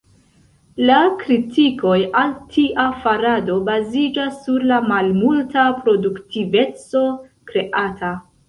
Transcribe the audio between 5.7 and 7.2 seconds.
produktiveco